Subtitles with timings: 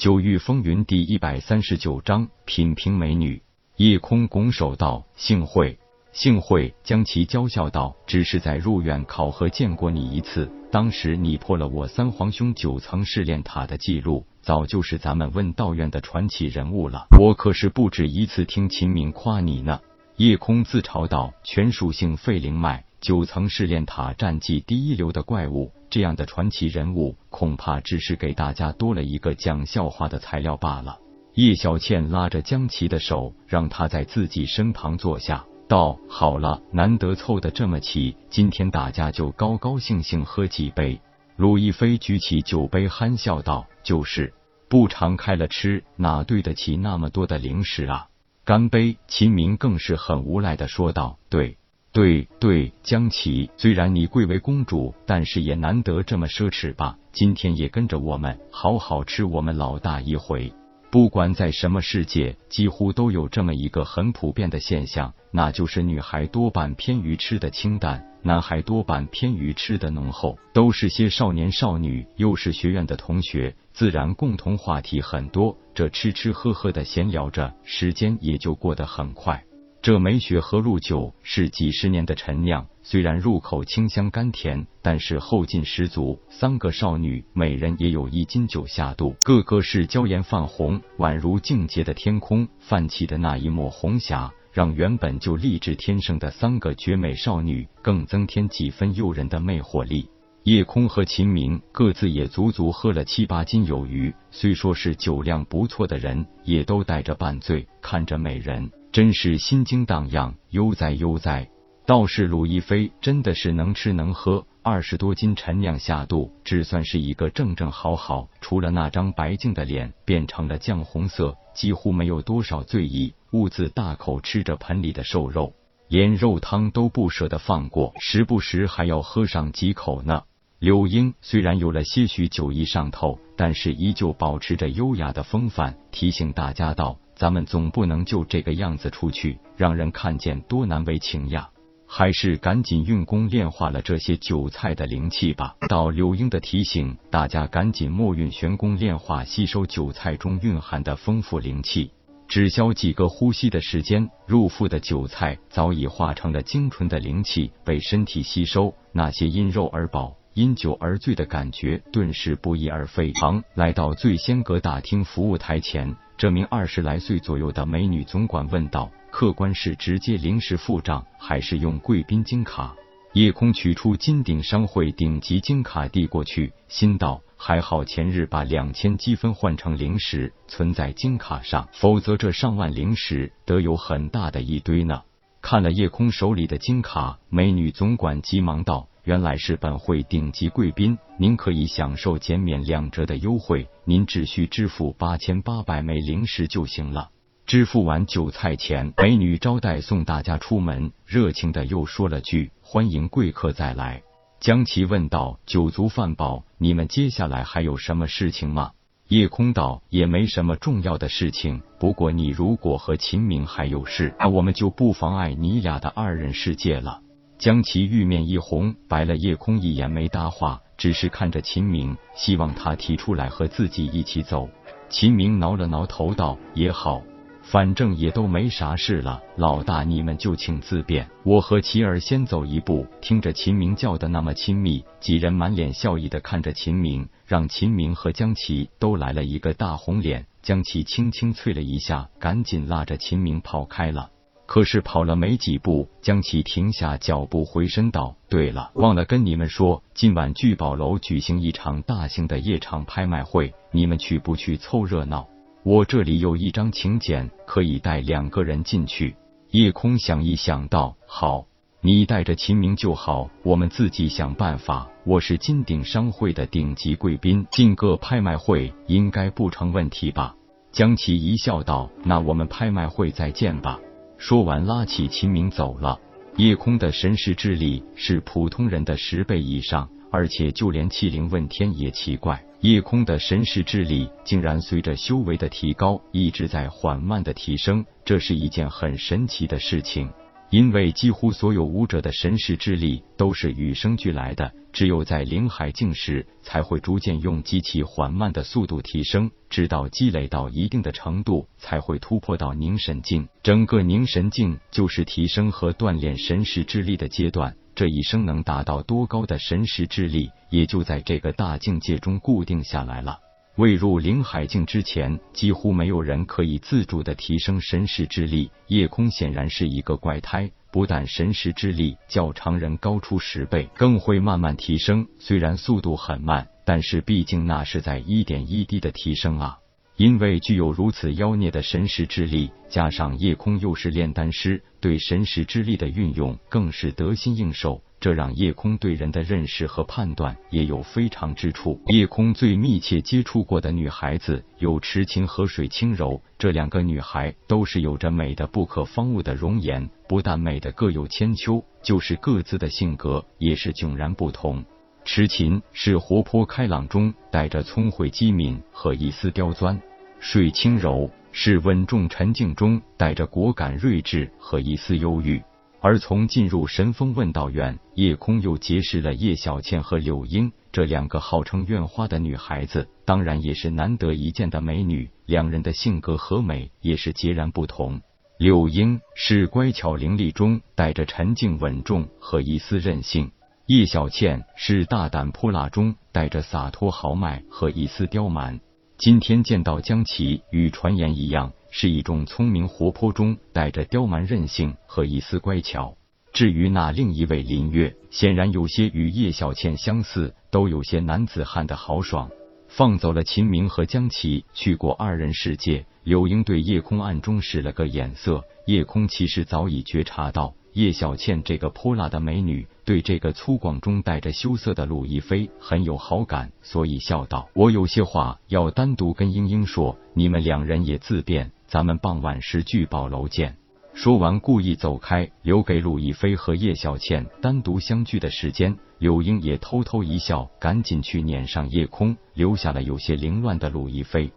[0.00, 3.42] 九域风云第一百三十九章品评美女。
[3.76, 5.78] 夜空拱手道：“幸会，
[6.10, 17.06] 幸会。”将其娇笑道：“只是在入院考核见过你一次，当时你破了我三皇兄九层试炼塔的记录，早就是咱们问道院的传奇人物了。
[17.18, 19.80] 我可是不止一次听秦明夸你呢。”
[20.16, 30.98] 夜空自嘲道：“全属性废灵脉。”九层试炼塔战绩第一流的怪物，这样的传奇人物，恐怕只是给大家多了一个讲笑话的材料罢了。
[31.34, 41.00] 叶小倩拉着江琪的手，让他在自己身旁坐下，道：“好了，难得凑得这么齐，今天大家就高高兴兴喝几杯。”
[41.36, 44.34] 陆亦飞举起酒杯，憨笑道：“就是，
[44.68, 48.08] 不常开了吃，哪对得起那么多的零食啊？”
[48.44, 48.96] 干杯！
[49.06, 51.56] 秦明更是很无赖的说道：“对。”
[51.92, 56.96] 对对，江琪，虽然你贵为公主，但是也难得这么奢侈吧？
[57.12, 60.52] 今天也跟着我们好好吃我们老大一回。
[60.92, 70.38] 不管在什么世界，几乎都有这么一个很普遍的现象，那就是女孩多半偏于吃的清淡，男孩多半偏于吃的浓厚。
[70.52, 75.56] 都是些少年少女，又是学院的同学，自然共同话题很多。
[75.74, 79.44] 这吃吃喝喝的闲聊着，时间也就过得很快。
[79.82, 86.20] 这梅雪和露酒是几十年的陈酿，虽然入口清香甘甜，但是后劲十足。
[86.28, 100.10] 三个少女每人也有一斤酒下肚，个个是娇颜泛红，宛如净洁的天空泛起的那一抹红霞，让原本就丽质天生的三个绝美少女更增添几分诱人的魅惑力。
[100.42, 108.70] 叶空和秦明各自也足足喝了七八斤有余，虽说是酒量不错的人，也都带着半醉，看着美人。
[108.92, 111.48] 真是心惊荡漾，悠哉悠哉。
[111.86, 118.28] 倒是鲁亦飞真的是能吃能喝，二十多斤陈酿下肚，只算是一个正正好好。
[118.40, 125.54] 除了那张白净的脸变成了酱红色，几乎没有多少醉意，兀自大口吃着盆里的瘦肉，
[125.86, 130.24] 连肉汤都不舍得放过，时不时还要喝上几口呢。
[130.58, 136.98] 柳英虽然有了些许酒意上头，但是依旧保持着优雅的风范，提醒大家道。
[137.20, 141.50] 咱们总不能就这个样子出去，让人看见多难为情呀！
[141.86, 145.54] 还是赶紧运功炼化了这些韭菜的灵气吧。
[145.68, 151.90] 到柳英的提醒，大家赶紧默运玄功炼化，吸收韭菜中蕴含的丰富灵气。
[152.26, 158.74] 只消几个呼吸的时间，入腹的韭菜早已化成了精纯的灵气，被身体吸收。
[158.92, 160.16] 那些因肉而饱。
[160.34, 163.12] 因酒而醉的感觉顿时不翼而飞。
[163.12, 172.74] 唐来到醉仙阁大厅服务台前，这名二十来岁左右的美女总管问道：“客官是直接临时付账，还是用贵宾金卡？”
[173.12, 185.02] 夜空取出金鼎商会顶级金卡递过去，心道：“还好前日把两千积分换成灵石存在金卡上，否则这上万灵石得有很大的一堆呢。”
[185.42, 188.86] 看了夜空手里的金卡，美女总管急忙道。
[189.04, 197.10] 原来是本会顶级贵宾，您可以享受减免两折的优惠，您只需支付八千八百枚零食就行了。
[197.46, 204.02] 支付完酒菜钱，美女招待送大家出门，热情的又说了句：“欢迎贵客再来。”
[204.38, 208.70] 江琪问道：“酒足饭饱，你们接下来还有什么事情吗？”
[209.08, 217.00] 夜空道：“也没什么重要的事情，不过你如果和秦明还有事，那我们就不妨碍你俩的二人世界了。”
[217.40, 224.46] 将其玉面一红，白了夜空一眼，没搭话，只是看着秦明，希望他提出来和自己一起走。
[224.90, 227.00] 秦明挠了挠头道：“也好，
[227.40, 229.22] 反正也都没啥事了。
[229.36, 240.26] 老大，你们就请自便，我和琪儿先走一步。”听着秦明叫的那么亲密，几人满脸笑意的看着秦明，让秦明和江琪都来了一个大红脸。
[240.42, 244.10] 江琪轻轻啐了一下，赶紧拉着秦明跑开了。
[244.50, 255.28] 可是跑了没几步，江琪停下脚步，回身道：“对了，忘了跟你们说，今晚聚宝楼举行一场大型的夜场拍卖会，你们去不去凑热闹？
[255.62, 259.14] 我这里有一张请柬，可以带两个人进去。”
[259.52, 261.46] 夜空想一想道：“好，
[261.80, 264.88] 你带着秦明就好，我们自己想办法。
[265.04, 270.34] 我是金鼎商会的顶级贵宾，进个拍卖会应该不成问题吧？”
[270.74, 273.78] 江琪一笑道：“那我们拍卖会再见吧。”
[274.20, 275.98] 说完，拉起秦明走了。
[276.36, 290.10] 夜空的神识智力是普通人的十倍以上，而且就连气灵问天也奇怪，夜空的神识智力竟然随着修为的提高一直在缓慢的提升，这是一件很神奇的事情。
[290.50, 303.28] 因为几乎所有武者的神识之力都是与生俱来的，只有在灵海境时才会逐渐用极其缓慢的速度提升，直到积累到一定的程度，才会突破到凝神境。
[303.44, 307.56] 整个凝神境就是提升和锻炼神识之力的阶段。
[307.76, 313.20] 这一生能达到多高的神识之力，也就在这个大境界中固定下来了。
[313.60, 318.50] 未入灵海境之前，几乎没有人可以自主的提升神识之力。
[318.68, 325.06] 夜空显然是一个怪胎，不但神识之力较常人高出十倍，更会慢慢提升。
[325.18, 329.58] 虽然速度很慢，但是毕竟那是在一点一滴的提升啊。
[329.94, 337.82] 因为具有如此妖孽的神识之力，加上夜空又是炼丹师，对神识之力的运用更是得心应手。
[338.00, 341.78] 这让夜空对人的认识和判断也有非常之处。
[341.88, 354.64] 夜空最密切接触过的女孩子有池琴和水清柔，这两个女孩都是有着美的不可方物的容颜，不但美的各有千秋，就是各自的性格也是迥然不同。
[355.04, 359.80] 池琴是活泼开朗中带着聪慧机敏和一丝刁钻。
[360.20, 365.42] 水清柔是稳重沉静中带着果敢睿智和一丝忧郁，
[365.82, 375.10] 而从进入神风问道院，夜空又结识了叶小倩和柳英这两个号称院花的女孩子，当然也是难得一见的美女。
[375.24, 378.00] 两人的性格和美也是截然不同。
[378.38, 383.32] 柳英是乖巧伶俐中带着沉静稳重和一丝任性，
[383.66, 388.60] 叶小倩是大胆泼辣中带着洒脱豪迈和一丝刁蛮。
[388.98, 395.96] 今天见到江琪，与传言一样，是一种聪明活泼中带着刁蛮任性和一丝乖巧。
[396.32, 402.30] 至于那另一位林月，显然有些与叶小倩相似，都有些男子汉的豪爽。
[402.68, 405.86] 放走了秦明和江琪，去过二人世界。
[406.04, 410.54] 柳英对夜空暗中使了个眼色，夜空其实早已觉察到。
[410.72, 421.50] 叶小倩这个泼辣的美女，对这个粗犷中带着羞涩的陆亦飞很有好感，所以笑道：“我有些话要单独跟英英说，你们两人也自便。
[421.70, 423.56] 咱们傍晚时聚宝楼见。”
[423.94, 428.76] 说完，故意走开，留给陆亦飞和叶小倩单独相聚的时间。
[428.98, 434.32] 柳英也偷偷一笑，赶紧去撵上夜空，留下了有些凌乱的陆亦飞。